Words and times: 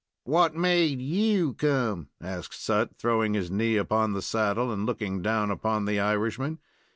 "What 0.23 0.55
made 0.55 0.99
you 0.99 1.53
come?" 1.53 2.07
asked 2.19 2.59
Sut, 2.59 2.97
throwing 2.97 3.35
his 3.35 3.51
knee 3.51 3.77
upon 3.77 4.13
the 4.13 4.23
saddle 4.23 4.71
and 4.71 4.83
looking 4.83 5.21
down 5.21 5.51
upon 5.51 5.85
the 5.85 5.99
Irishman. 5.99 6.57